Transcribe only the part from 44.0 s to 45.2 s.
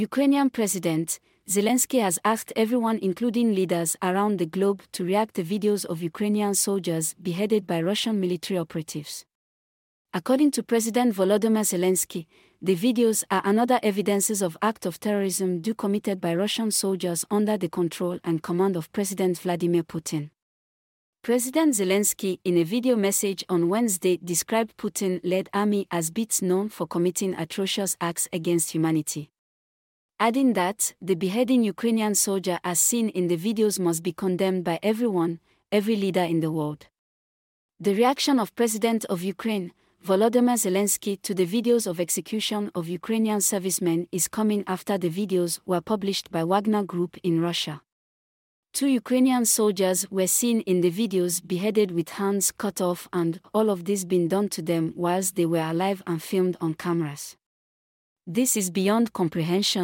is coming after the